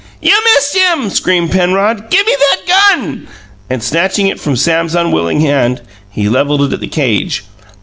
[0.19, 2.09] "You missed him!" screamed Penrod.
[2.09, 2.67] "Give me that
[2.97, 3.27] gun!"
[3.69, 7.43] And snatching it from Sam's unwilling hand, he levelled it at the cage.